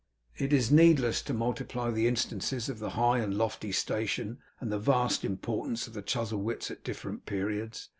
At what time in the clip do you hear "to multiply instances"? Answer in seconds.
1.21-2.69